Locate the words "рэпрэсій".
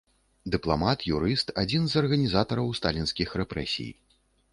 3.43-3.91